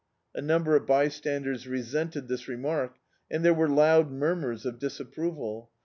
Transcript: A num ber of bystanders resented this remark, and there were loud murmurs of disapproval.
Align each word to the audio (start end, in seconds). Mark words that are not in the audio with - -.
A 0.33 0.41
num 0.41 0.63
ber 0.63 0.75
of 0.75 0.87
bystanders 0.87 1.67
resented 1.67 2.27
this 2.27 2.47
remark, 2.47 2.95
and 3.29 3.45
there 3.45 3.53
were 3.53 3.69
loud 3.69 4.09
murmurs 4.11 4.65
of 4.65 4.79
disapproval. 4.79 5.69